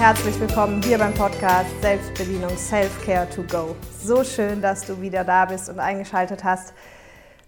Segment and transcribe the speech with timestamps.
[0.00, 3.76] herzlich willkommen hier beim Podcast Selbstbedienung Self-Care to Go.
[4.02, 6.72] So schön, dass du wieder da bist und eingeschaltet hast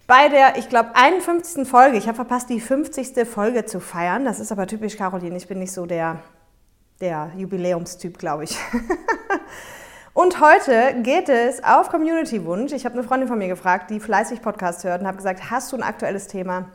[0.06, 1.66] bei der, ich glaube, 51.
[1.66, 1.96] Folge.
[1.96, 3.26] Ich habe verpasst, die 50.
[3.26, 4.26] Folge zu feiern.
[4.26, 5.34] Das ist aber typisch Caroline.
[5.34, 6.20] Ich bin nicht so der,
[7.00, 8.58] der Jubiläumstyp, glaube ich.
[10.12, 12.72] und heute geht es auf Community-Wunsch.
[12.72, 15.72] Ich habe eine Freundin von mir gefragt, die fleißig Podcast hört und habe gesagt, hast
[15.72, 16.68] du ein aktuelles Thema?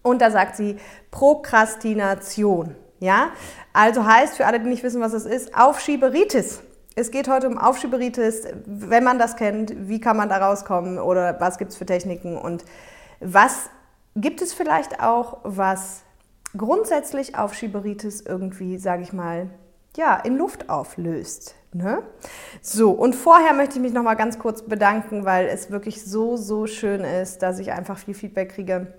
[0.00, 0.78] Und da sagt sie
[1.10, 2.74] Prokrastination.
[3.00, 3.30] Ja,
[3.72, 6.60] also heißt für alle, die nicht wissen, was es ist, Aufschieberitis.
[6.94, 8.44] Es geht heute um Aufschieberitis.
[8.66, 12.36] Wenn man das kennt, wie kann man da rauskommen oder was gibt es für Techniken
[12.36, 12.64] und
[13.20, 13.70] was
[14.16, 16.02] gibt es vielleicht auch, was
[16.56, 19.48] grundsätzlich Aufschieberitis irgendwie, sage ich mal,
[19.96, 21.54] ja, in Luft auflöst.
[21.72, 22.02] Ne?
[22.60, 26.36] So, und vorher möchte ich mich noch mal ganz kurz bedanken, weil es wirklich so,
[26.36, 28.92] so schön ist, dass ich einfach viel Feedback kriege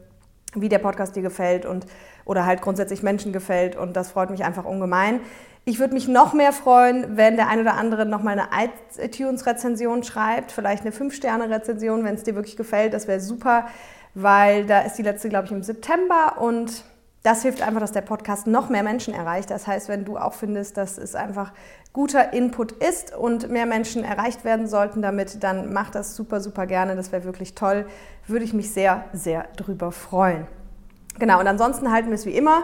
[0.55, 1.85] wie der Podcast dir gefällt und
[2.25, 5.21] oder halt grundsätzlich Menschen gefällt und das freut mich einfach ungemein.
[5.63, 8.49] Ich würde mich noch mehr freuen, wenn der ein oder andere noch mal eine
[8.97, 13.67] iTunes-Rezension schreibt, vielleicht eine 5-Sterne-Rezension, wenn es dir wirklich gefällt, das wäre super,
[14.16, 16.83] weil da ist die letzte, glaube ich, im September und
[17.23, 19.52] das hilft einfach, dass der Podcast noch mehr Menschen erreicht.
[19.52, 21.53] Das heißt, wenn du auch findest, dass es einfach
[21.94, 26.66] guter Input ist und mehr Menschen erreicht werden sollten damit, dann mach das super, super
[26.66, 26.95] gerne.
[26.95, 27.86] Das wäre wirklich toll.
[28.28, 30.47] Würde ich mich sehr, sehr drüber freuen.
[31.19, 32.64] Genau, und ansonsten halten wir es wie immer.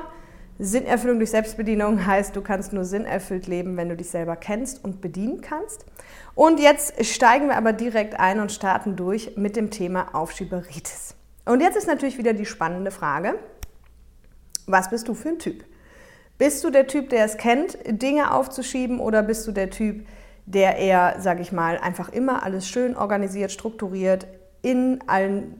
[0.59, 5.01] Sinnerfüllung durch Selbstbedienung heißt, du kannst nur sinnerfüllt leben, wenn du dich selber kennst und
[5.01, 5.85] bedienen kannst.
[6.33, 11.15] Und jetzt steigen wir aber direkt ein und starten durch mit dem Thema Aufschieberitis.
[11.45, 13.35] Und jetzt ist natürlich wieder die spannende Frage,
[14.65, 15.63] was bist du für ein Typ?
[16.37, 20.05] Bist du der Typ, der es kennt, Dinge aufzuschieben oder bist du der Typ,
[20.45, 24.27] der eher, sag ich mal, einfach immer alles schön organisiert, strukturiert,
[24.61, 25.59] in allen,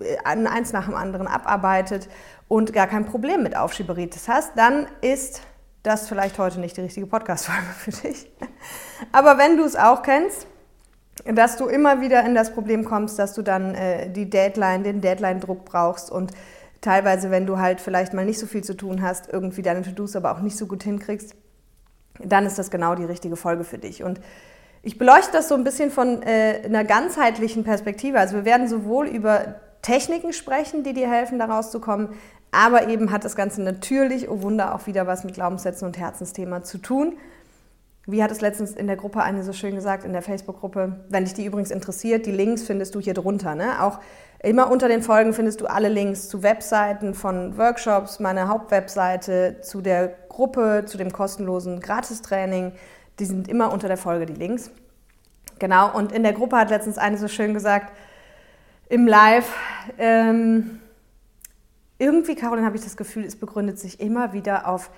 [0.00, 2.08] äh, eins nach dem anderen abarbeitet
[2.46, 5.42] und gar kein Problem mit Aufschieberitis hast, dann ist
[5.82, 8.30] das vielleicht heute nicht die richtige Podcast-Folge für dich.
[9.12, 10.46] Aber wenn du es auch kennst,
[11.24, 15.00] dass du immer wieder in das Problem kommst, dass du dann äh, die Deadline, den
[15.00, 16.32] Deadline-Druck brauchst und
[16.80, 20.16] teilweise, wenn du halt vielleicht mal nicht so viel zu tun hast, irgendwie deine To-Dos
[20.16, 21.34] aber auch nicht so gut hinkriegst,
[22.20, 24.02] dann ist das genau die richtige Folge für dich.
[24.02, 24.20] Und
[24.82, 28.18] ich beleuchte das so ein bisschen von äh, einer ganzheitlichen Perspektive.
[28.18, 32.10] Also wir werden sowohl über Techniken sprechen, die dir helfen, da rauszukommen,
[32.50, 36.62] aber eben hat das Ganze natürlich, oh Wunder, auch wieder was mit Glaubenssätzen und Herzensthema
[36.62, 37.14] zu tun.
[38.06, 41.24] Wie hat es letztens in der Gruppe eine so schön gesagt, in der Facebook-Gruppe, wenn
[41.24, 43.54] dich die übrigens interessiert, die Links findest du hier drunter.
[43.54, 43.82] Ne?
[43.82, 43.98] Auch
[44.42, 49.80] immer unter den Folgen findest du alle Links zu Webseiten von Workshops, meine Hauptwebseite, zu
[49.80, 52.72] der Gruppe, zu dem kostenlosen Gratistraining.
[53.18, 54.70] Die sind immer unter der Folge, die Links.
[55.58, 57.92] Genau, und in der Gruppe hat letztens eine so schön gesagt,
[58.88, 59.52] im Live,
[59.98, 60.80] ähm,
[61.98, 64.90] irgendwie, Caroline, habe ich das Gefühl, es begründet sich immer wieder auf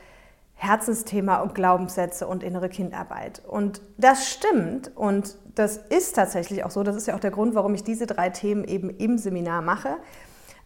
[0.62, 3.40] Herzensthema und Glaubenssätze und innere Kindarbeit.
[3.48, 6.82] Und das stimmt und das ist tatsächlich auch so.
[6.82, 9.96] Das ist ja auch der Grund, warum ich diese drei Themen eben im Seminar mache.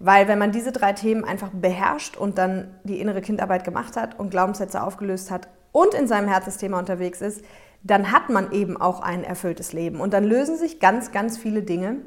[0.00, 4.18] Weil wenn man diese drei Themen einfach beherrscht und dann die innere Kindarbeit gemacht hat
[4.18, 7.44] und Glaubenssätze aufgelöst hat und in seinem Herzensthema unterwegs ist,
[7.84, 10.00] dann hat man eben auch ein erfülltes Leben.
[10.00, 11.98] Und dann lösen sich ganz, ganz viele Dinge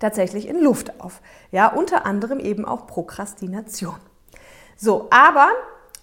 [0.00, 1.22] tatsächlich in Luft auf.
[1.50, 3.96] Ja, unter anderem eben auch Prokrastination.
[4.76, 5.48] So, aber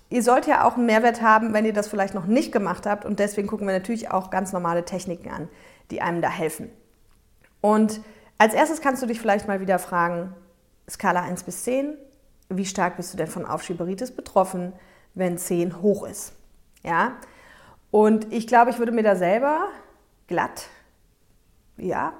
[0.09, 3.05] Ihr sollt ja auch einen Mehrwert haben, wenn ihr das vielleicht noch nicht gemacht habt.
[3.05, 5.49] Und deswegen gucken wir natürlich auch ganz normale Techniken an,
[5.91, 6.69] die einem da helfen.
[7.61, 8.01] Und
[8.37, 10.35] als erstes kannst du dich vielleicht mal wieder fragen,
[10.89, 11.97] Skala 1 bis 10,
[12.49, 14.73] wie stark bist du denn von Aufschieberitis betroffen,
[15.13, 16.33] wenn 10 hoch ist?
[16.83, 17.13] Ja?
[17.89, 19.67] Und ich glaube, ich würde mir da selber
[20.27, 20.67] glatt,
[21.77, 22.13] ja,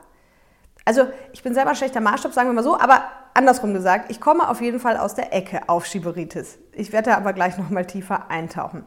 [0.86, 4.50] also ich bin selber schlechter Maßstab, sagen wir mal so, aber andersrum gesagt, ich komme
[4.50, 6.58] auf jeden Fall aus der Ecke auf Schieberitis.
[6.72, 8.86] Ich werde da aber gleich nochmal tiefer eintauchen.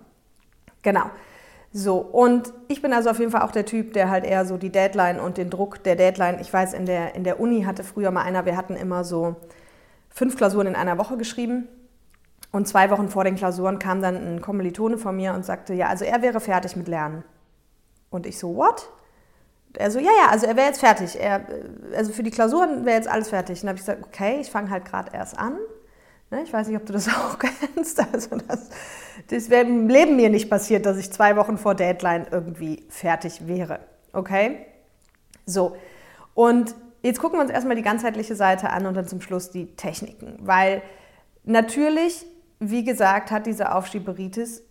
[0.83, 1.11] Genau.
[1.73, 4.57] So, und ich bin also auf jeden Fall auch der Typ, der halt eher so
[4.57, 7.84] die Deadline und den Druck der Deadline, ich weiß, in der, in der Uni hatte
[7.84, 9.37] früher mal einer, wir hatten immer so
[10.09, 11.69] fünf Klausuren in einer Woche geschrieben.
[12.53, 15.89] Und zwei Wochen vor den Klausuren kam dann ein Kommilitone von mir und sagte, ja,
[15.89, 17.22] also er wäre fertig mit Lernen.
[18.09, 18.89] Und ich so, what?
[19.78, 21.21] Er so, ja, ja, also er wäre jetzt fertig.
[21.21, 21.47] Er,
[21.95, 23.59] also für die Klausuren wäre jetzt alles fertig.
[23.59, 25.59] Und dann habe ich gesagt, okay, ich fange halt gerade erst an.
[26.31, 28.01] Ne, ich weiß nicht, ob du das auch kennst.
[28.13, 28.71] Also das,
[29.28, 33.47] das wäre im Leben mir nicht passiert, dass ich zwei Wochen vor Deadline irgendwie fertig
[33.47, 33.81] wäre.
[34.13, 34.67] Okay?
[35.45, 35.77] So.
[36.34, 39.77] Und jetzt gucken wir uns erstmal die ganzheitliche Seite an und dann zum Schluss die
[39.77, 40.39] Techniken.
[40.41, 40.83] Weil
[41.45, 42.27] natürlich,
[42.59, 44.66] wie gesagt, hat diese Aufschieberitis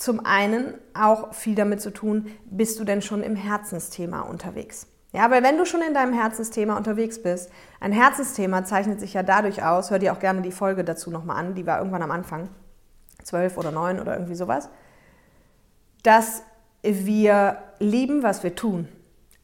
[0.00, 4.86] zum einen auch viel damit zu tun, bist du denn schon im Herzensthema unterwegs?
[5.12, 7.50] Ja, weil wenn du schon in deinem Herzensthema unterwegs bist,
[7.80, 11.36] ein Herzensthema zeichnet sich ja dadurch aus, hör dir auch gerne die Folge dazu nochmal
[11.36, 12.48] an, die war irgendwann am Anfang,
[13.24, 14.70] zwölf oder neun oder irgendwie sowas,
[16.02, 16.44] dass
[16.82, 18.88] wir lieben, was wir tun.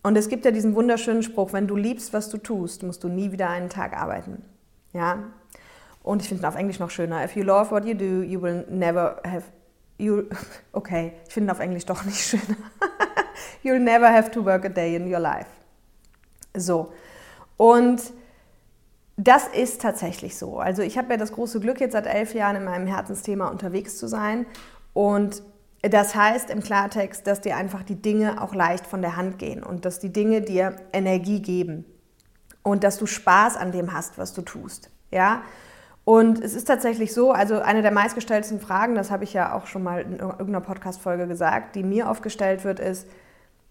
[0.03, 3.09] Und es gibt ja diesen wunderschönen Spruch, wenn du liebst, was du tust, musst du
[3.09, 4.43] nie wieder einen Tag arbeiten.
[4.95, 5.25] Ja?
[6.03, 7.25] Und ich finde ihn auf Englisch noch schöner.
[7.25, 9.43] If you love what you do, you will never have
[9.99, 10.25] you
[10.73, 12.57] okay, ich finde auf Englisch doch nicht schöner.
[13.63, 15.49] You'll never have to work a day in your life.
[16.55, 16.93] So.
[17.57, 18.01] Und
[19.17, 20.59] das ist tatsächlich so.
[20.59, 23.99] Also ich habe ja das große Glück, jetzt seit elf Jahren in meinem Herzensthema unterwegs
[23.99, 24.47] zu sein.
[24.93, 25.43] Und
[25.83, 29.63] das heißt im Klartext, dass dir einfach die Dinge auch leicht von der Hand gehen
[29.63, 31.85] und dass die Dinge dir Energie geben
[32.63, 34.91] und dass du Spaß an dem hast, was du tust.
[35.11, 35.43] Ja?
[36.07, 39.67] Und es ist tatsächlich so, also eine der meistgestellten Fragen, das habe ich ja auch
[39.67, 43.09] schon mal in irgendeiner Podcast-Folge gesagt, die mir oft gestellt wird, ist,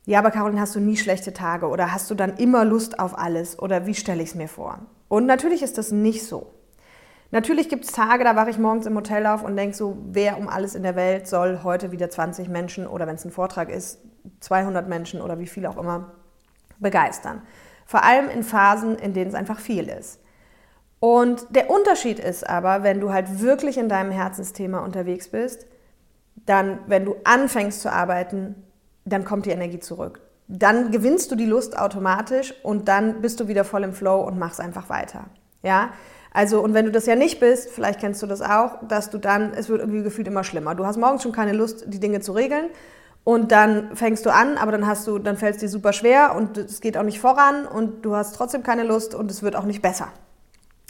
[0.05, 3.17] ja, aber Caroline, hast du nie schlechte Tage oder hast du dann immer Lust auf
[3.17, 4.79] alles oder wie stelle ich es mir vor?
[5.07, 6.51] Und natürlich ist das nicht so.
[7.31, 10.37] Natürlich gibt es Tage, da wache ich morgens im Hotel auf und denke so, wer
[10.37, 13.69] um alles in der Welt soll heute wieder 20 Menschen oder wenn es ein Vortrag
[13.69, 14.01] ist,
[14.41, 16.11] 200 Menschen oder wie viel auch immer
[16.79, 17.43] begeistern.
[17.85, 20.19] Vor allem in Phasen, in denen es einfach viel ist.
[21.05, 25.67] Und der Unterschied ist aber, wenn du halt wirklich in deinem Herzensthema unterwegs bist,
[26.47, 28.55] dann, wenn du anfängst zu arbeiten,
[29.05, 30.21] dann kommt die Energie zurück.
[30.47, 34.39] Dann gewinnst du die Lust automatisch und dann bist du wieder voll im Flow und
[34.39, 35.25] machst einfach weiter.
[35.61, 35.91] Ja?
[36.33, 39.19] Also, und wenn du das ja nicht bist, vielleicht kennst du das auch, dass du
[39.19, 40.73] dann, es wird irgendwie gefühlt immer schlimmer.
[40.73, 42.71] Du hast morgens schon keine Lust, die Dinge zu regeln
[43.23, 46.35] und dann fängst du an, aber dann hast du, dann fällt es dir super schwer
[46.35, 49.55] und es geht auch nicht voran und du hast trotzdem keine Lust und es wird
[49.55, 50.07] auch nicht besser,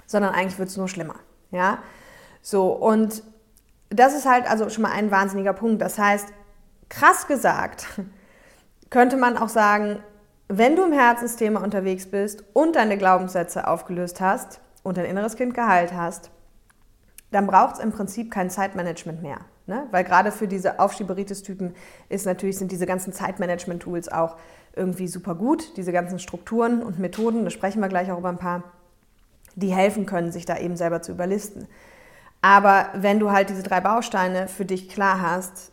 [0.05, 1.15] sondern eigentlich wird es nur schlimmer.
[1.51, 1.79] Ja?
[2.41, 3.23] So, und
[3.89, 5.81] das ist halt also schon mal ein wahnsinniger Punkt.
[5.81, 6.27] Das heißt,
[6.89, 7.87] krass gesagt,
[8.89, 9.99] könnte man auch sagen,
[10.47, 15.53] wenn du im Herzensthema unterwegs bist und deine Glaubenssätze aufgelöst hast und dein inneres Kind
[15.53, 16.29] geheilt hast,
[17.31, 19.39] dann braucht es im Prinzip kein Zeitmanagement mehr.
[19.67, 19.87] Ne?
[19.89, 21.73] Weil gerade für diese Aufschieberitis-Typen
[22.09, 24.37] ist natürlich, sind diese ganzen Zeitmanagement-Tools auch
[24.75, 25.75] irgendwie super gut.
[25.77, 28.63] Diese ganzen Strukturen und Methoden, da sprechen wir gleich auch über ein paar,
[29.55, 31.67] die helfen können, sich da eben selber zu überlisten.
[32.41, 35.71] Aber wenn du halt diese drei Bausteine für dich klar hast,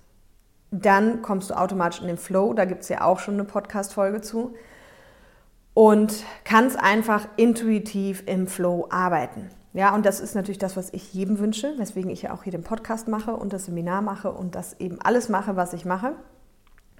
[0.70, 2.54] dann kommst du automatisch in den Flow.
[2.54, 4.54] Da gibt es ja auch schon eine Podcast-Folge zu.
[5.74, 9.50] Und kannst einfach intuitiv im Flow arbeiten.
[9.74, 12.52] Ja, und das ist natürlich das, was ich jedem wünsche, weswegen ich ja auch hier
[12.52, 16.12] den Podcast mache und das Seminar mache und das eben alles mache, was ich mache,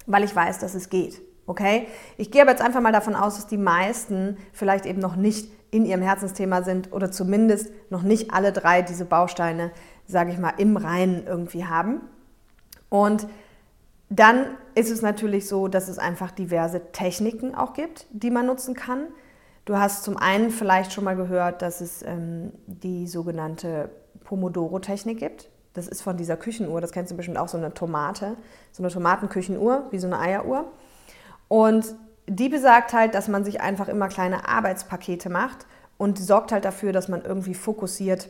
[0.07, 1.21] weil ich weiß, dass es geht.
[1.45, 1.87] Okay?
[2.17, 5.51] Ich gehe aber jetzt einfach mal davon aus, dass die meisten vielleicht eben noch nicht
[5.73, 9.71] in ihrem Herzensthema sind oder zumindest noch nicht alle drei diese Bausteine,
[10.07, 12.01] sage ich mal, im Reinen irgendwie haben.
[12.89, 13.27] Und
[14.09, 18.75] dann ist es natürlich so, dass es einfach diverse Techniken auch gibt, die man nutzen
[18.75, 19.07] kann.
[19.65, 23.89] Du hast zum einen vielleicht schon mal gehört, dass es ähm, die sogenannte
[24.25, 25.49] Pomodoro-Technik gibt.
[25.73, 28.37] Das ist von dieser Küchenuhr, das kennst du bestimmt auch, so eine Tomate,
[28.71, 30.65] so eine Tomatenküchenuhr, wie so eine Eieruhr.
[31.47, 31.95] Und
[32.27, 35.65] die besagt halt, dass man sich einfach immer kleine Arbeitspakete macht
[35.97, 38.29] und sorgt halt dafür, dass man irgendwie fokussiert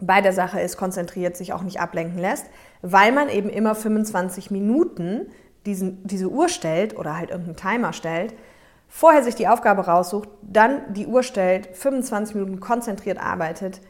[0.00, 2.46] bei der Sache ist, konzentriert, sich auch nicht ablenken lässt,
[2.82, 5.30] weil man eben immer 25 Minuten
[5.64, 8.34] diesen, diese Uhr stellt oder halt irgendeinen Timer stellt,
[8.88, 13.80] vorher sich die Aufgabe raussucht, dann die Uhr stellt, 25 Minuten konzentriert arbeitet,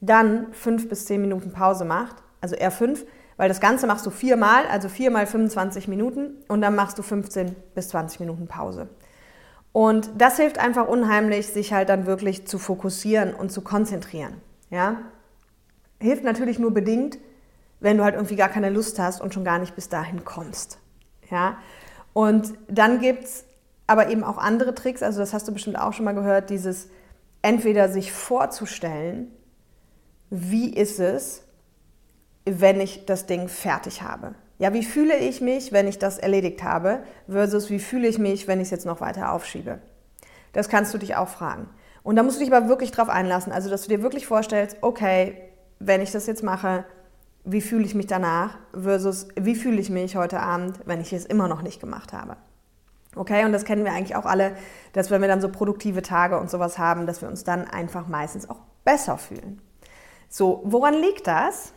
[0.00, 3.06] dann 5 bis 10 Minuten Pause macht, also eher 5,
[3.42, 7.56] weil das Ganze machst du viermal, also viermal 25 Minuten und dann machst du 15
[7.74, 8.88] bis 20 Minuten Pause.
[9.72, 14.34] Und das hilft einfach unheimlich, sich halt dann wirklich zu fokussieren und zu konzentrieren.
[14.70, 14.98] Ja?
[15.98, 17.18] hilft natürlich nur bedingt,
[17.80, 20.78] wenn du halt irgendwie gar keine Lust hast und schon gar nicht bis dahin kommst.
[21.28, 21.56] Ja?
[22.12, 23.44] Und dann gibt es
[23.88, 26.90] aber eben auch andere Tricks, also das hast du bestimmt auch schon mal gehört, dieses
[27.42, 29.32] entweder sich vorzustellen,
[30.30, 31.42] wie ist es,
[32.44, 34.34] wenn ich das Ding fertig habe.
[34.58, 38.46] Ja, wie fühle ich mich, wenn ich das erledigt habe, versus wie fühle ich mich,
[38.46, 39.80] wenn ich es jetzt noch weiter aufschiebe.
[40.52, 41.68] Das kannst du dich auch fragen.
[42.02, 44.76] Und da musst du dich aber wirklich drauf einlassen, also dass du dir wirklich vorstellst,
[44.80, 45.36] okay,
[45.78, 46.84] wenn ich das jetzt mache,
[47.44, 51.24] wie fühle ich mich danach versus wie fühle ich mich heute Abend, wenn ich es
[51.24, 52.36] immer noch nicht gemacht habe.
[53.14, 54.56] Okay, und das kennen wir eigentlich auch alle,
[54.92, 58.08] dass wenn wir dann so produktive Tage und sowas haben, dass wir uns dann einfach
[58.08, 59.60] meistens auch besser fühlen.
[60.28, 61.74] So, woran liegt das?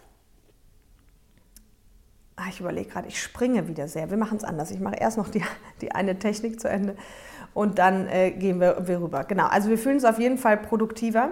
[2.38, 4.10] Ach, ich überlege gerade, ich springe wieder sehr.
[4.10, 4.72] Wir machen es anders.
[4.72, 5.42] Ich mache erst noch die,
[5.82, 6.96] die eine Technik zu Ende
[7.54, 9.24] und dann äh, gehen wir, wir rüber.
[9.24, 11.32] Genau, also wir fühlen uns auf jeden Fall produktiver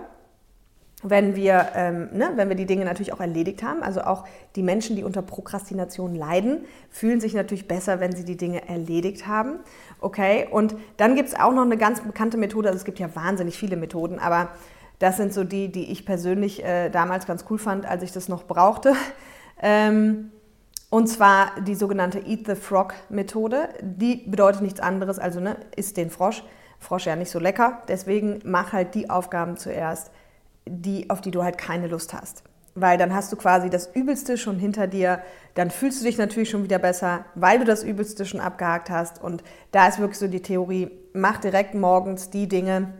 [1.03, 3.83] wenn wir, ähm, ne, wenn wir die Dinge natürlich auch erledigt haben.
[3.83, 8.37] Also auch die Menschen, die unter Prokrastination leiden, fühlen sich natürlich besser, wenn sie die
[8.37, 9.59] Dinge erledigt haben.
[9.99, 13.13] Okay, und dann gibt es auch noch eine ganz bekannte Methode, also es gibt ja
[13.15, 14.49] wahnsinnig viele Methoden, aber
[14.99, 18.29] das sind so die, die ich persönlich äh, damals ganz cool fand, als ich das
[18.29, 18.93] noch brauchte.
[19.61, 20.31] Ähm,
[20.93, 23.69] Und zwar die sogenannte Eat the Frog Methode.
[23.81, 26.43] Die bedeutet nichts anderes, also ne, isst den Frosch.
[26.77, 27.81] Frosch ja nicht so lecker.
[27.87, 30.11] Deswegen mach halt die Aufgaben zuerst,
[30.67, 32.43] die, auf die du halt keine Lust hast.
[32.75, 35.23] Weil dann hast du quasi das Übelste schon hinter dir.
[35.55, 39.19] Dann fühlst du dich natürlich schon wieder besser, weil du das Übelste schon abgehakt hast.
[39.19, 42.93] Und da ist wirklich so die Theorie, mach direkt morgens die Dinge,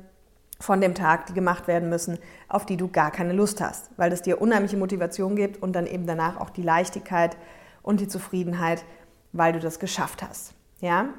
[0.59, 4.09] von dem Tag, die gemacht werden müssen, auf die du gar keine Lust hast, weil
[4.09, 7.35] das dir unheimliche Motivation gibt und dann eben danach auch die Leichtigkeit
[7.84, 8.84] und die Zufriedenheit,
[9.32, 10.54] weil du das geschafft hast.
[10.80, 11.10] Ja?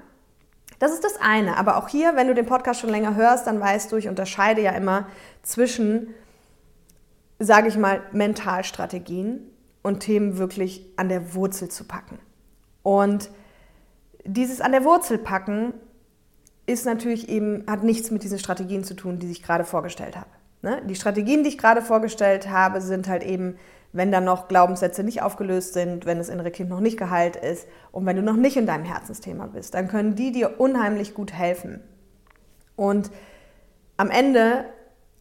[0.80, 1.56] Das ist das eine.
[1.56, 4.60] Aber auch hier, wenn du den Podcast schon länger hörst, dann weißt du, ich unterscheide
[4.60, 5.06] ja immer
[5.42, 6.08] zwischen,
[7.38, 9.40] sage ich mal, Mentalstrategien
[9.82, 12.18] und Themen wirklich an der Wurzel zu packen.
[12.82, 13.30] Und
[14.24, 15.74] dieses an der Wurzel packen
[16.66, 20.30] ist natürlich eben, hat nichts mit diesen Strategien zu tun, die ich gerade vorgestellt habe.
[20.62, 20.80] Ne?
[20.86, 23.58] Die Strategien, die ich gerade vorgestellt habe, sind halt eben,
[23.94, 27.68] wenn da noch Glaubenssätze nicht aufgelöst sind, wenn das innere Kind noch nicht geheilt ist
[27.92, 31.32] und wenn du noch nicht in deinem Herzensthema bist, dann können die dir unheimlich gut
[31.32, 31.80] helfen.
[32.74, 33.12] Und
[33.96, 34.64] am Ende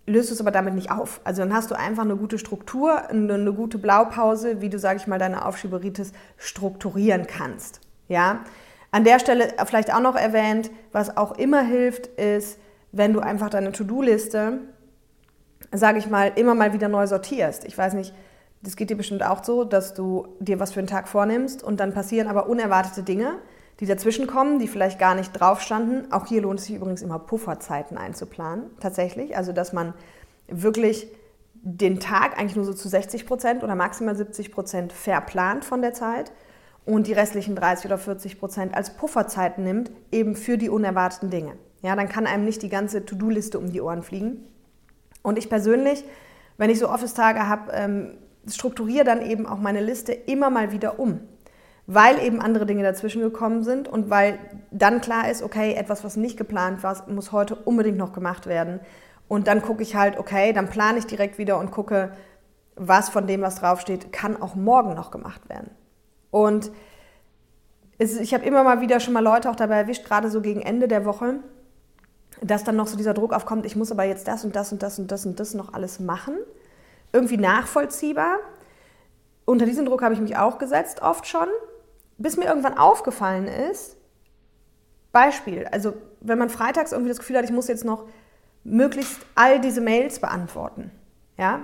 [0.08, 1.22] löst du es aber damit nicht auf.
[1.24, 4.98] Also dann hast du einfach eine gute Struktur, eine, eine gute Blaupause, wie du, sage
[4.98, 7.80] ich mal, deine Aufschieberitis strukturieren kannst.
[8.08, 8.39] Ja,
[8.89, 12.60] an der Stelle vielleicht auch noch erwähnt, was auch immer hilft, ist,
[12.92, 14.60] wenn du einfach deine To-Do-Liste,
[15.72, 17.65] sage ich mal, immer mal wieder neu sortierst.
[17.65, 18.13] Ich weiß nicht,
[18.63, 21.79] das geht dir bestimmt auch so, dass du dir was für einen Tag vornimmst und
[21.79, 23.36] dann passieren aber unerwartete Dinge,
[23.79, 26.12] die dazwischen kommen, die vielleicht gar nicht drauf standen.
[26.12, 29.36] Auch hier lohnt es sich übrigens immer Pufferzeiten einzuplanen, tatsächlich.
[29.36, 29.93] Also, dass man
[30.48, 31.08] wirklich
[31.53, 35.93] den Tag eigentlich nur so zu 60 Prozent oder maximal 70 Prozent verplant von der
[35.93, 36.32] Zeit
[36.86, 41.53] und die restlichen 30 oder 40 Prozent als Pufferzeit nimmt, eben für die unerwarteten Dinge.
[41.82, 44.46] Ja, dann kann einem nicht die ganze To-Do-Liste um die Ohren fliegen.
[45.22, 46.03] Und ich persönlich,
[46.58, 48.17] wenn ich so Office-Tage habe, ähm,
[48.48, 51.20] strukturiere dann eben auch meine Liste immer mal wieder um,
[51.88, 54.40] weil eben andere Dinge dazwischen gekommen sind und weil
[54.72, 58.80] dann klar ist, okay, etwas, was nicht geplant war, muss heute unbedingt noch gemacht werden.
[59.28, 62.12] Und dann gucke ich halt, okay, dann plane ich direkt wieder und gucke,
[62.76, 65.70] was von dem, was draufsteht, kann auch morgen noch gemacht werden.
[66.32, 66.72] Und
[67.98, 70.62] es, ich habe immer mal wieder schon mal Leute auch dabei erwischt, gerade so gegen
[70.62, 71.36] Ende der Woche,
[72.42, 74.84] dass dann noch so dieser Druck aufkommt, ich muss aber jetzt das und das und
[74.84, 76.36] das und das und das noch alles machen.
[77.13, 78.39] Irgendwie nachvollziehbar.
[79.46, 81.48] Unter diesen Druck habe ich mich auch gesetzt, oft schon,
[82.17, 83.98] bis mir irgendwann aufgefallen ist,
[85.13, 88.08] Beispiel, also wenn man freitags irgendwie das Gefühl hat, ich muss jetzt noch
[88.63, 90.91] möglichst all diese Mails beantworten,
[91.38, 91.62] ja,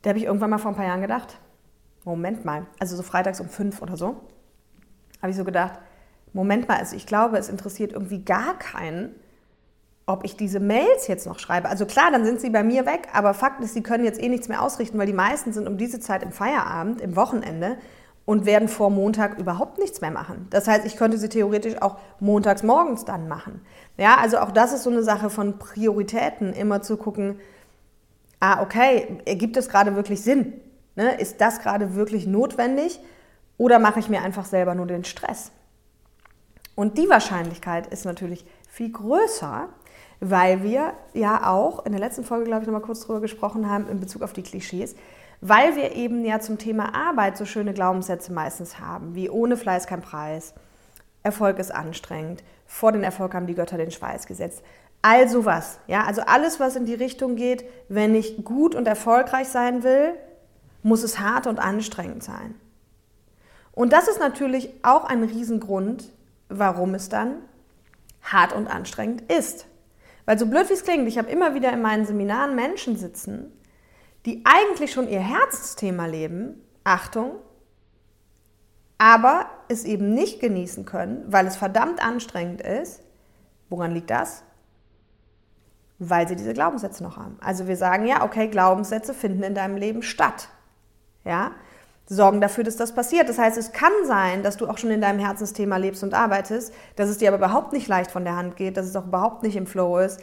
[0.00, 1.38] da habe ich irgendwann mal vor ein paar Jahren gedacht,
[2.04, 4.22] Moment mal, also so freitags um fünf oder so,
[5.20, 5.78] habe ich so gedacht,
[6.32, 9.14] Moment mal, also ich glaube, es interessiert irgendwie gar keinen,
[10.06, 11.68] ob ich diese Mails jetzt noch schreibe.
[11.68, 14.28] Also klar, dann sind sie bei mir weg, aber Fakt ist, sie können jetzt eh
[14.28, 17.76] nichts mehr ausrichten, weil die meisten sind um diese Zeit im Feierabend, im Wochenende
[18.24, 20.46] und werden vor Montag überhaupt nichts mehr machen.
[20.50, 23.60] Das heißt, ich könnte sie theoretisch auch montags morgens dann machen.
[23.96, 27.38] Ja, also auch das ist so eine Sache von Prioritäten, immer zu gucken,
[28.40, 30.54] ah, okay, ergibt es gerade wirklich Sinn?
[30.94, 31.14] Ne?
[31.20, 33.00] Ist das gerade wirklich notwendig
[33.56, 35.52] oder mache ich mir einfach selber nur den Stress?
[36.74, 39.68] Und die Wahrscheinlichkeit ist natürlich viel größer,
[40.24, 43.68] weil wir ja auch in der letzten Folge, glaube ich, noch mal kurz drüber gesprochen
[43.68, 44.94] haben in Bezug auf die Klischees,
[45.40, 49.88] weil wir eben ja zum Thema Arbeit so schöne Glaubenssätze meistens haben, wie ohne Fleiß
[49.88, 50.54] kein Preis,
[51.24, 54.62] Erfolg ist anstrengend, vor den Erfolg haben die Götter den Schweiß gesetzt.
[55.02, 59.48] All sowas, ja, also alles, was in die Richtung geht, wenn ich gut und erfolgreich
[59.48, 60.14] sein will,
[60.84, 62.54] muss es hart und anstrengend sein.
[63.72, 66.12] Und das ist natürlich auch ein Riesengrund,
[66.48, 67.34] warum es dann
[68.22, 69.66] hart und anstrengend ist.
[70.24, 73.52] Weil so blöd wie es klingt, ich habe immer wieder in meinen Seminaren Menschen sitzen,
[74.24, 77.32] die eigentlich schon ihr Herzensthema leben, Achtung,
[78.98, 83.02] aber es eben nicht genießen können, weil es verdammt anstrengend ist.
[83.68, 84.44] Woran liegt das?
[85.98, 87.36] Weil sie diese Glaubenssätze noch haben.
[87.40, 90.48] Also wir sagen ja, okay, Glaubenssätze finden in deinem Leben statt
[91.24, 91.52] ja,
[92.06, 93.28] sorgen dafür, dass das passiert.
[93.28, 96.72] Das heißt, es kann sein, dass du auch schon in deinem Herzensthema lebst und arbeitest,
[96.96, 99.42] dass es dir aber überhaupt nicht leicht von der Hand geht, dass es auch überhaupt
[99.42, 100.20] nicht im Flow ist.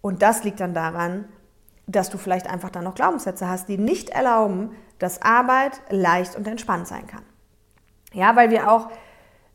[0.00, 1.26] Und das liegt dann daran,
[1.86, 6.46] dass du vielleicht einfach dann noch Glaubenssätze hast, die nicht erlauben, dass Arbeit leicht und
[6.46, 7.22] entspannt sein kann.
[8.12, 8.90] Ja, weil wir auch,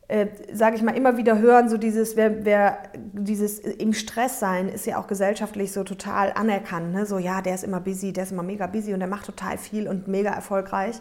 [0.08, 4.68] äh, sage ich mal, immer wieder hören, so dieses, wer, wer, dieses im Stress sein
[4.68, 6.92] ist ja auch gesellschaftlich so total anerkannt.
[6.92, 7.06] Ne?
[7.06, 9.58] So, ja, der ist immer busy, der ist immer mega busy und der macht total
[9.58, 11.00] viel und mega erfolgreich.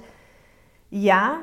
[0.90, 1.40] Ja,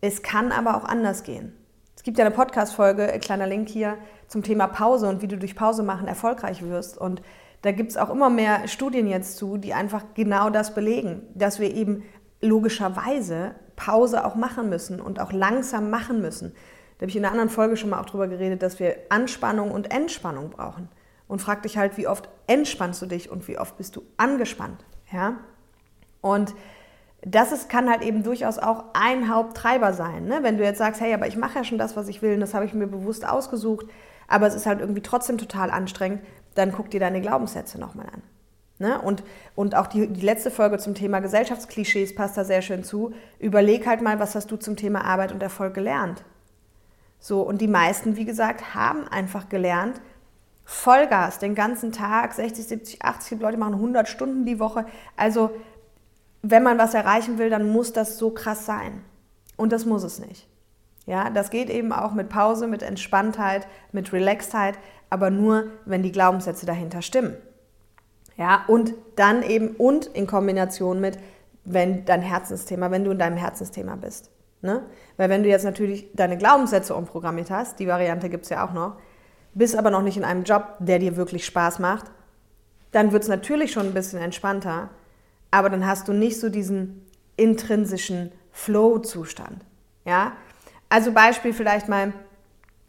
[0.00, 1.52] es kann aber auch anders gehen.
[1.96, 3.98] Es gibt ja eine Podcast-Folge, ein kleiner Link hier,
[4.28, 6.98] zum Thema Pause und wie du durch Pause machen erfolgreich wirst.
[6.98, 7.22] Und
[7.62, 11.58] da gibt es auch immer mehr Studien jetzt zu, die einfach genau das belegen, dass
[11.58, 12.04] wir eben
[12.40, 16.52] logischerweise Pause auch machen müssen und auch langsam machen müssen.
[16.98, 19.70] Da habe ich in einer anderen Folge schon mal auch drüber geredet, dass wir Anspannung
[19.70, 20.88] und Entspannung brauchen.
[21.28, 24.84] Und frag dich halt, wie oft entspannst du dich und wie oft bist du angespannt.
[25.12, 25.38] Ja?
[26.20, 26.54] Und
[27.28, 30.26] das ist, kann halt eben durchaus auch ein Haupttreiber sein.
[30.26, 30.38] Ne?
[30.42, 32.40] Wenn du jetzt sagst, hey, aber ich mache ja schon das, was ich will, und
[32.40, 33.86] das habe ich mir bewusst ausgesucht,
[34.28, 36.20] aber es ist halt irgendwie trotzdem total anstrengend,
[36.54, 38.22] dann guck dir deine Glaubenssätze nochmal an.
[38.78, 39.00] Ne?
[39.00, 39.24] Und,
[39.56, 43.12] und auch die, die letzte Folge zum Thema Gesellschaftsklischees passt da sehr schön zu.
[43.40, 46.22] Überleg halt mal, was hast du zum Thema Arbeit und Erfolg gelernt.
[47.18, 50.00] So, und die meisten, wie gesagt, haben einfach gelernt,
[50.64, 54.84] Vollgas den ganzen Tag, 60, 70, 80 Leute machen 100 Stunden die Woche.
[55.16, 55.50] Also,
[56.50, 59.02] wenn man was erreichen will, dann muss das so krass sein.
[59.56, 60.48] Und das muss es nicht.
[61.06, 66.12] Ja, das geht eben auch mit Pause, mit Entspanntheit, mit Relaxedheit, aber nur, wenn die
[66.12, 67.36] Glaubenssätze dahinter stimmen.
[68.36, 71.18] Ja, und dann eben und in Kombination mit,
[71.64, 74.30] wenn dein Herzensthema, wenn du in deinem Herzensthema bist.
[74.62, 74.82] Ne?
[75.16, 78.72] Weil wenn du jetzt natürlich deine Glaubenssätze umprogrammiert hast, die Variante gibt es ja auch
[78.72, 78.96] noch,
[79.54, 82.10] bist aber noch nicht in einem Job, der dir wirklich Spaß macht,
[82.92, 84.90] dann wird es natürlich schon ein bisschen entspannter,
[85.56, 89.64] aber dann hast du nicht so diesen intrinsischen Flow-Zustand.
[90.04, 90.32] Ja?
[90.88, 92.12] Also Beispiel vielleicht mal,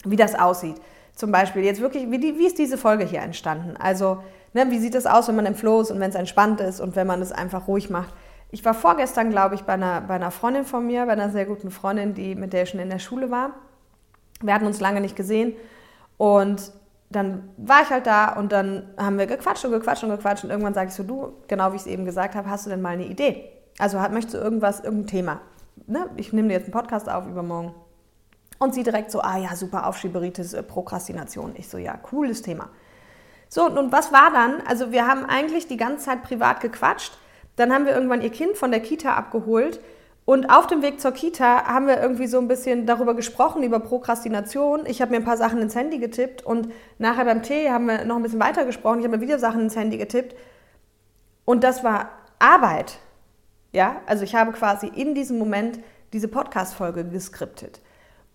[0.05, 0.75] wie das aussieht.
[1.15, 3.75] Zum Beispiel jetzt wirklich, wie, die, wie ist diese Folge hier entstanden?
[3.77, 4.19] Also
[4.57, 6.79] Ne, wie sieht es aus, wenn man im Flow ist und wenn es entspannt ist
[6.79, 8.11] und wenn man es einfach ruhig macht?
[8.49, 11.45] Ich war vorgestern, glaube ich, bei einer, bei einer Freundin von mir, bei einer sehr
[11.45, 13.51] guten Freundin, die, mit der ich schon in der Schule war.
[14.41, 15.53] Wir hatten uns lange nicht gesehen
[16.17, 16.71] und
[17.09, 20.49] dann war ich halt da und dann haben wir gequatscht und gequatscht und gequatscht und
[20.49, 22.81] irgendwann sage ich so, du, genau wie ich es eben gesagt habe, hast du denn
[22.81, 23.49] mal eine Idee?
[23.79, 25.41] Also möchtest du irgendwas, irgendein Thema?
[25.85, 26.09] Ne?
[26.17, 27.73] Ich nehme dir jetzt einen Podcast auf übermorgen.
[28.59, 31.53] Und sie direkt so, ah ja, super, Aufschieberitis, äh, Prokrastination.
[31.55, 32.69] Ich so, ja, cooles Thema.
[33.49, 34.61] So, und was war dann?
[34.67, 37.17] Also wir haben eigentlich die ganze Zeit privat gequatscht.
[37.55, 39.79] Dann haben wir irgendwann ihr Kind von der Kita abgeholt.
[40.29, 43.79] Und auf dem Weg zur Kita haben wir irgendwie so ein bisschen darüber gesprochen, über
[43.79, 44.85] Prokrastination.
[44.85, 48.03] Ich habe mir ein paar Sachen ins Handy getippt und nachher beim Tee haben wir
[48.03, 48.99] noch ein bisschen weiter gesprochen.
[48.99, 50.35] Ich habe mir wieder Sachen ins Handy getippt.
[51.45, 52.09] Und das war
[52.39, 52.99] Arbeit.
[53.71, 55.79] Ja, also ich habe quasi in diesem Moment
[56.11, 57.79] diese Podcast-Folge geskriptet.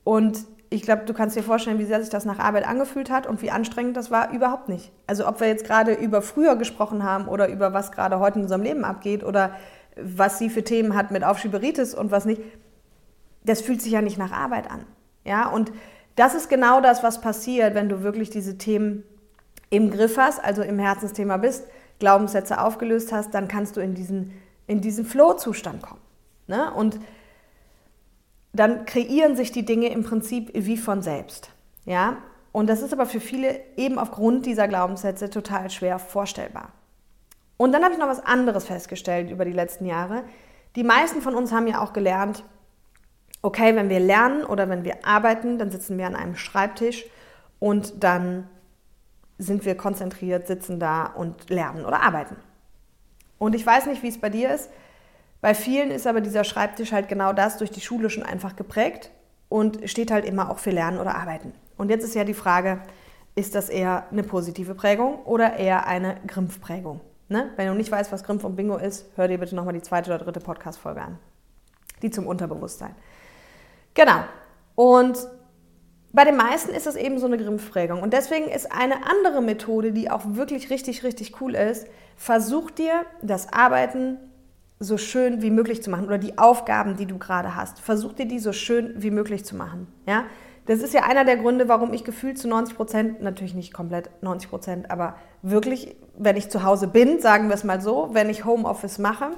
[0.02, 3.26] Und ich glaube, du kannst dir vorstellen, wie sehr sich das nach Arbeit angefühlt hat
[3.26, 4.92] und wie anstrengend das war, überhaupt nicht.
[5.06, 8.44] Also ob wir jetzt gerade über früher gesprochen haben oder über was gerade heute in
[8.44, 9.56] unserem Leben abgeht oder
[9.96, 12.40] was sie für Themen hat mit Aufschieberitis und was nicht,
[13.44, 14.84] das fühlt sich ja nicht nach Arbeit an.
[15.24, 15.72] Ja, und
[16.16, 19.04] das ist genau das, was passiert, wenn du wirklich diese Themen
[19.70, 21.66] im Griff hast, also im Herzensthema bist,
[21.98, 24.32] Glaubenssätze aufgelöst hast, dann kannst du in diesen,
[24.66, 26.00] in diesen Flow-Zustand kommen.
[26.46, 26.72] Ne?
[26.74, 26.98] Und
[28.52, 31.50] dann kreieren sich die Dinge im Prinzip wie von selbst.
[31.86, 32.18] Ja?
[32.50, 36.72] Und das ist aber für viele eben aufgrund dieser Glaubenssätze total schwer vorstellbar.
[37.56, 40.24] Und dann habe ich noch was anderes festgestellt über die letzten Jahre.
[40.76, 42.44] Die meisten von uns haben ja auch gelernt,
[43.42, 47.04] okay, wenn wir lernen oder wenn wir arbeiten, dann sitzen wir an einem Schreibtisch
[47.58, 48.48] und dann
[49.38, 52.36] sind wir konzentriert, sitzen da und lernen oder arbeiten.
[53.38, 54.70] Und ich weiß nicht, wie es bei dir ist.
[55.40, 59.10] Bei vielen ist aber dieser Schreibtisch halt genau das durch die Schule schon einfach geprägt
[59.48, 61.52] und steht halt immer auch für Lernen oder Arbeiten.
[61.76, 62.80] Und jetzt ist ja die Frage,
[63.34, 67.00] ist das eher eine positive Prägung oder eher eine Grimpfprägung?
[67.32, 67.50] Ne?
[67.56, 70.10] Wenn du nicht weißt, was Grimpf und Bingo ist, hör dir bitte nochmal die zweite
[70.10, 71.18] oder dritte Podcast-Folge an.
[72.02, 72.94] Die zum Unterbewusstsein.
[73.94, 74.24] Genau.
[74.74, 75.18] Und
[76.12, 78.02] bei den meisten ist das eben so eine Grimpfprägung.
[78.02, 83.06] Und deswegen ist eine andere Methode, die auch wirklich richtig, richtig cool ist, versuch dir
[83.22, 84.18] das Arbeiten
[84.78, 87.80] so schön wie möglich zu machen oder die Aufgaben, die du gerade hast.
[87.80, 89.86] Versuch dir die so schön wie möglich zu machen.
[90.06, 90.24] Ja?
[90.66, 94.10] Das ist ja einer der Gründe, warum ich gefühlt zu 90 Prozent, natürlich nicht komplett
[94.22, 98.30] 90 Prozent, aber wirklich, wenn ich zu Hause bin, sagen wir es mal so, wenn
[98.30, 99.30] ich Homeoffice mache,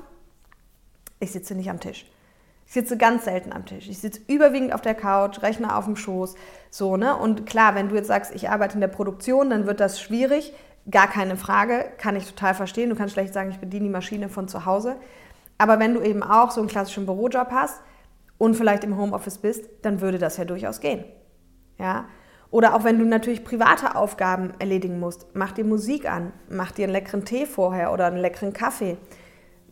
[1.20, 2.06] ich sitze nicht am Tisch.
[2.66, 3.88] Ich sitze ganz selten am Tisch.
[3.88, 6.34] Ich sitze überwiegend auf der Couch, Rechner auf dem Schoß,
[6.70, 7.16] so, ne?
[7.16, 10.52] Und klar, wenn du jetzt sagst, ich arbeite in der Produktion, dann wird das schwierig.
[10.90, 12.90] Gar keine Frage, kann ich total verstehen.
[12.90, 14.96] Du kannst schlecht sagen, ich bediene die Maschine von zu Hause.
[15.56, 17.80] Aber wenn du eben auch so einen klassischen Bürojob hast
[18.38, 21.04] und vielleicht im Homeoffice bist, dann würde das ja durchaus gehen.
[21.78, 22.06] Ja?
[22.50, 26.84] Oder auch wenn du natürlich private Aufgaben erledigen musst, mach dir Musik an, mach dir
[26.84, 28.96] einen leckeren Tee vorher oder einen leckeren Kaffee.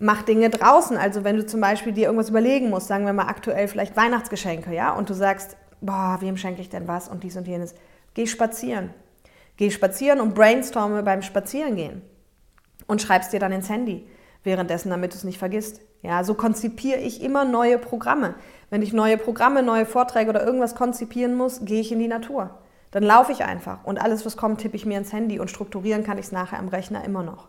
[0.01, 0.97] Mach Dinge draußen.
[0.97, 4.75] Also wenn du zum Beispiel dir irgendwas überlegen musst, sagen wir mal aktuell vielleicht Weihnachtsgeschenke,
[4.75, 7.75] ja, und du sagst, boah, wem schenke ich denn was und dies und jenes.
[8.15, 8.91] Geh spazieren.
[9.57, 12.03] Geh spazieren und brainstorme beim Spazierengehen.
[12.89, 14.09] Und schreibst dir dann ins Handy
[14.43, 15.81] währenddessen, damit du es nicht vergisst.
[16.03, 18.35] Ja, so konzipiere ich immer neue Programme.
[18.71, 22.59] Wenn ich neue Programme, neue Vorträge oder irgendwas konzipieren muss, gehe ich in die Natur.
[22.91, 26.05] Dann laufe ich einfach und alles, was kommt, tippe ich mir ins Handy und strukturieren
[26.05, 27.49] kann ich es nachher am Rechner immer noch.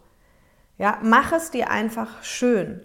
[0.78, 2.82] Ja, mach es dir einfach schön.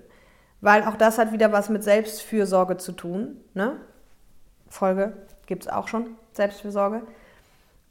[0.61, 3.37] weil auch das hat wieder was mit Selbstfürsorge zu tun.
[3.55, 3.77] Ne?
[4.69, 5.13] Folge
[5.47, 7.03] gibt es auch schon, Selbstfürsorge.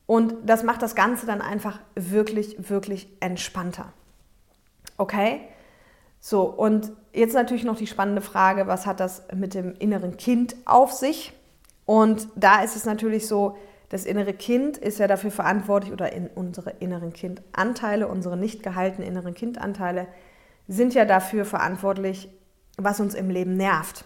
[0.06, 3.92] Und das macht das Ganze dann einfach wirklich, wirklich entspannter.
[4.98, 5.42] Okay?
[6.20, 10.56] So, und jetzt natürlich noch die spannende Frage, was hat das mit dem inneren Kind
[10.66, 11.34] auf sich?
[11.86, 13.58] Und da ist es natürlich so,
[13.90, 19.08] das innere Kind ist ja dafür verantwortlich oder in unsere inneren Kindanteile, unsere nicht gehaltenen
[19.08, 20.08] inneren Kindanteile
[20.68, 22.30] sind ja dafür verantwortlich,
[22.78, 24.04] was uns im Leben nervt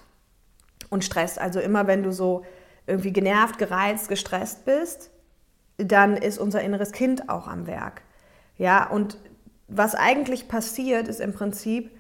[0.90, 1.40] und stresst.
[1.40, 2.44] Also immer wenn du so
[2.86, 5.10] irgendwie genervt, gereizt, gestresst bist,
[5.78, 8.04] dann ist unser inneres Kind auch am Werk.
[8.58, 9.18] Ja, und
[9.68, 11.92] was eigentlich passiert, ist im Prinzip,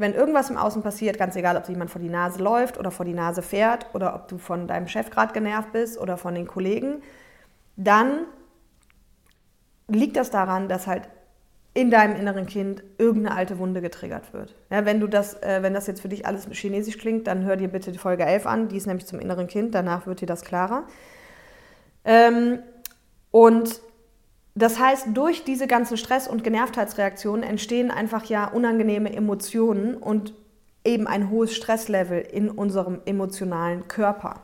[0.00, 3.04] wenn irgendwas im Außen passiert, ganz egal, ob jemand vor die Nase läuft oder vor
[3.04, 6.46] die Nase fährt oder ob du von deinem Chef gerade genervt bist oder von den
[6.46, 7.02] Kollegen,
[7.76, 8.26] dann
[9.88, 11.08] liegt das daran, dass halt
[11.72, 14.56] in deinem inneren Kind irgendeine alte Wunde getriggert wird.
[14.70, 17.56] Ja, wenn, du das, äh, wenn das jetzt für dich alles chinesisch klingt, dann hör
[17.56, 20.26] dir bitte die Folge 11 an, die ist nämlich zum inneren Kind, danach wird dir
[20.26, 20.84] das klarer.
[22.04, 22.58] Ähm,
[23.30, 23.80] und
[24.62, 30.34] das heißt, durch diese ganzen Stress- und Genervtheitsreaktionen entstehen einfach ja unangenehme Emotionen und
[30.84, 34.40] eben ein hohes Stresslevel in unserem emotionalen Körper.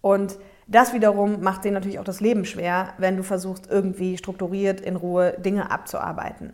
[0.00, 4.80] Und das wiederum macht dir natürlich auch das Leben schwer, wenn du versuchst, irgendwie strukturiert
[4.80, 6.52] in Ruhe Dinge abzuarbeiten.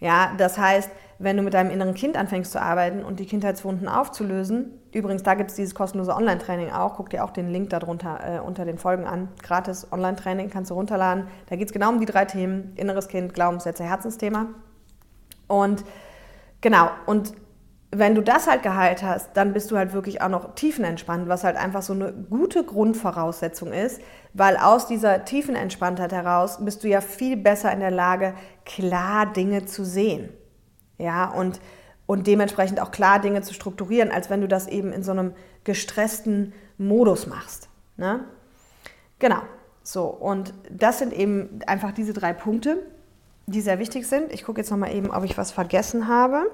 [0.00, 3.88] Ja, das heißt, wenn du mit deinem inneren Kind anfängst zu arbeiten und die Kindheitswunden
[3.88, 8.20] aufzulösen, übrigens, da gibt es dieses kostenlose Online-Training auch, guck dir auch den Link darunter
[8.22, 9.28] äh, unter den Folgen an.
[9.42, 11.26] Gratis Online-Training kannst du runterladen.
[11.48, 14.46] Da geht es genau um die drei Themen: inneres Kind, Glaubenssätze, Herzensthema.
[15.48, 15.84] Und
[16.60, 17.32] genau, und
[17.92, 21.44] wenn du das halt geheilt hast, dann bist du halt wirklich auch noch tiefenentspannt, was
[21.44, 24.02] halt einfach so eine gute Grundvoraussetzung ist,
[24.34, 28.34] weil aus dieser Tiefenentspanntheit heraus bist du ja viel besser in der Lage,
[28.66, 30.30] klar Dinge zu sehen.
[30.98, 31.60] Ja, und,
[32.06, 35.34] und dementsprechend auch klar Dinge zu strukturieren, als wenn du das eben in so einem
[35.64, 37.68] gestressten Modus machst.
[37.96, 38.24] Ne?
[39.18, 39.42] Genau.
[39.82, 42.78] So, und das sind eben einfach diese drei Punkte,
[43.46, 44.32] die sehr wichtig sind.
[44.32, 46.50] Ich gucke jetzt nochmal eben, ob ich was vergessen habe.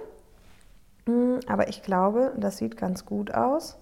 [1.07, 3.79] Hm, aber ich glaube, das sieht ganz gut aus.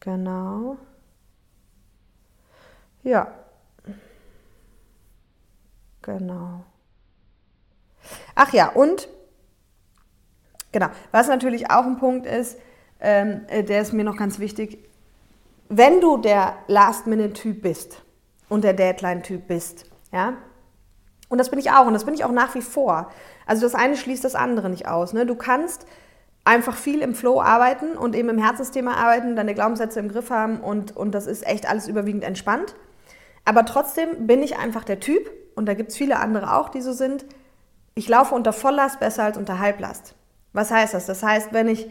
[0.00, 0.78] Genau.
[3.02, 3.32] Ja.
[6.02, 6.64] Genau.
[8.34, 9.08] Ach ja, und
[10.72, 12.58] genau, was natürlich auch ein Punkt ist,
[13.00, 14.78] ähm, äh, der ist mir noch ganz wichtig,
[15.68, 18.02] wenn du der Last-Minute-Typ bist
[18.48, 20.34] und der Deadline-Typ bist, ja,
[21.28, 23.10] und das bin ich auch und das bin ich auch nach wie vor.
[23.46, 25.12] Also das eine schließt das andere nicht aus.
[25.12, 25.24] Ne?
[25.26, 25.86] Du kannst
[26.44, 30.60] einfach viel im Flow arbeiten und eben im Herzensthema arbeiten, deine Glaubenssätze im Griff haben
[30.60, 32.74] und, und das ist echt alles überwiegend entspannt.
[33.44, 36.80] Aber trotzdem bin ich einfach der Typ, und da gibt es viele andere auch, die
[36.80, 37.26] so sind,
[38.00, 40.14] ich laufe unter Volllast besser als unter Halblast.
[40.54, 41.04] Was heißt das?
[41.04, 41.90] Das heißt, wenn ich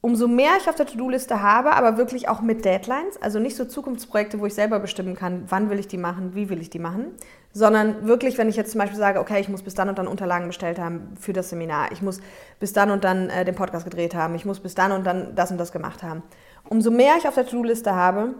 [0.00, 3.66] umso mehr ich auf der To-Do-Liste habe, aber wirklich auch mit Deadlines, also nicht so
[3.66, 6.78] Zukunftsprojekte, wo ich selber bestimmen kann, wann will ich die machen, wie will ich die
[6.78, 7.08] machen,
[7.52, 10.08] sondern wirklich, wenn ich jetzt zum Beispiel sage, okay, ich muss bis dann und dann
[10.08, 12.22] Unterlagen bestellt haben für das Seminar, ich muss
[12.58, 15.34] bis dann und dann äh, den Podcast gedreht haben, ich muss bis dann und dann
[15.34, 16.22] das und das gemacht haben.
[16.66, 18.36] Umso mehr ich auf der To-Do-Liste habe,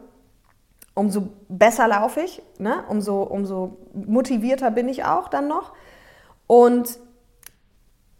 [0.94, 2.84] umso besser laufe ich, ne?
[2.88, 5.74] umso, umso motivierter bin ich auch dann noch.
[6.46, 6.98] Und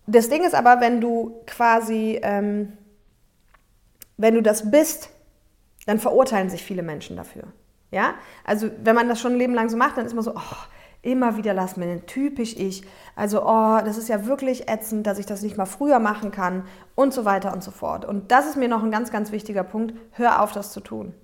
[0.07, 2.21] das Ding ist aber, wenn du quasi...
[2.23, 2.75] Ähm,
[4.17, 5.11] wenn du das bist,
[5.87, 7.45] dann verurteilen sich viele Menschen dafür.
[7.91, 8.15] Ja?
[8.45, 10.57] Also wenn man das schon ein Leben lang so macht, dann ist man so, oh,
[11.03, 12.85] immer wieder lass mir typisch ich.
[13.15, 16.65] Also, oh, das ist ja wirklich ätzend, dass ich das nicht mal früher machen kann
[16.95, 18.05] und so weiter und so fort.
[18.05, 19.95] Und das ist mir noch ein ganz, ganz wichtiger Punkt.
[20.13, 21.15] Hör auf, das zu tun.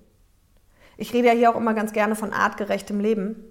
[0.97, 3.50] Ich rede ja hier auch immer ganz gerne von artgerechtem Leben.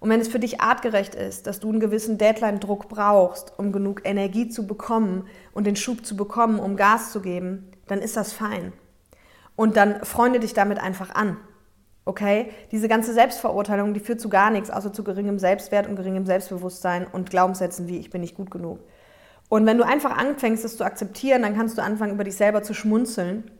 [0.00, 4.00] Und wenn es für dich artgerecht ist, dass du einen gewissen Deadline-Druck brauchst, um genug
[4.04, 8.32] Energie zu bekommen und den Schub zu bekommen, um Gas zu geben, dann ist das
[8.32, 8.72] fein.
[9.56, 11.36] Und dann freunde dich damit einfach an.
[12.06, 12.50] Okay?
[12.72, 17.06] Diese ganze Selbstverurteilung, die führt zu gar nichts, außer zu geringem Selbstwert und geringem Selbstbewusstsein
[17.06, 18.80] und Glaubenssätzen wie ich bin nicht gut genug.
[19.50, 22.62] Und wenn du einfach anfängst, das zu akzeptieren, dann kannst du anfangen, über dich selber
[22.62, 23.50] zu schmunzeln.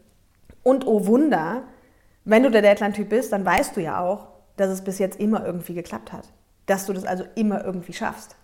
[0.63, 1.65] Und oh Wunder,
[2.25, 4.30] wenn du der Deadline-Typ bist, dann weißt du ja auch,
[4.61, 6.29] dass es bis jetzt immer irgendwie geklappt hat.
[6.67, 8.37] Dass du das also immer irgendwie schaffst.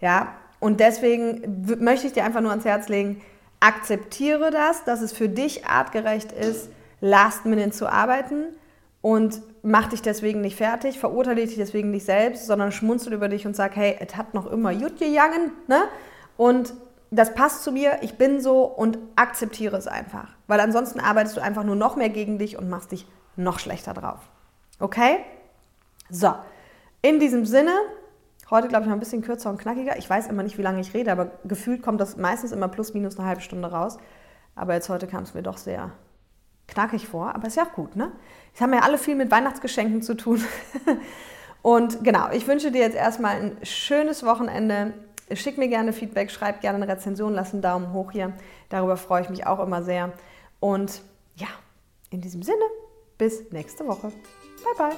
[0.00, 0.34] Ja?
[0.60, 3.22] Und deswegen möchte ich dir einfach nur ans Herz legen,
[3.60, 6.68] akzeptiere das, dass es für dich artgerecht ist,
[7.00, 8.44] last minute zu arbeiten
[9.00, 13.46] und mach dich deswegen nicht fertig, verurteile dich deswegen nicht selbst, sondern schmunzel über dich
[13.46, 15.84] und sag, hey, es hat noch immer gut gegangen, ne?
[16.36, 16.74] Und
[17.10, 20.28] das passt zu mir, ich bin so und akzeptiere es einfach.
[20.48, 23.94] Weil ansonsten arbeitest du einfach nur noch mehr gegen dich und machst dich noch schlechter
[23.94, 24.20] drauf.
[24.80, 25.18] Okay?
[26.10, 26.34] So,
[27.02, 27.72] in diesem Sinne,
[28.48, 29.98] Heute, glaube ich, noch ein bisschen kürzer und knackiger.
[29.98, 32.94] Ich weiß immer nicht, wie lange ich rede, aber gefühlt kommt das meistens immer plus
[32.94, 33.98] minus eine halbe Stunde raus.
[34.54, 35.90] Aber jetzt heute kam es mir doch sehr
[36.68, 37.34] knackig vor.
[37.34, 38.12] Aber ist ja auch gut, ne?
[38.54, 40.44] Es haben ja alle viel mit Weihnachtsgeschenken zu tun.
[41.62, 44.94] und genau, ich wünsche dir jetzt erstmal ein schönes Wochenende.
[45.32, 48.32] Schick mir gerne Feedback, schreib gerne eine Rezension, lass einen Daumen hoch hier.
[48.68, 50.12] Darüber freue ich mich auch immer sehr.
[50.60, 51.02] Und
[51.34, 51.48] ja,
[52.10, 52.64] in diesem Sinne,
[53.18, 54.12] bis nächste Woche.
[54.62, 54.96] Bye, bye.